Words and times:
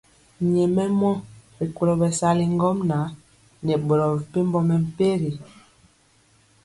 Nyɛmemɔ 0.53 1.09
rikolo 1.59 1.93
bɛsali 2.01 2.43
ŋgomnaŋ 2.55 3.03
nɛ 3.65 3.73
boro 3.85 4.05
mepempɔ 4.15 4.59
mɛmpegi. 4.67 5.31